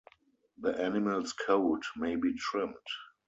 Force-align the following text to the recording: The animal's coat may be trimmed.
The 0.57 0.71
animal's 0.81 1.31
coat 1.31 1.83
may 1.95 2.15
be 2.15 2.33
trimmed. 2.33 2.73